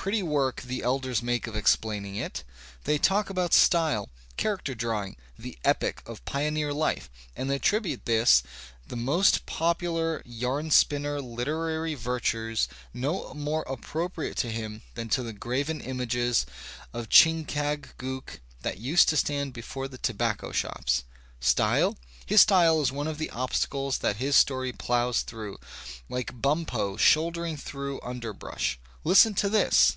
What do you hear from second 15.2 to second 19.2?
the graven; images of Chingachgook that used to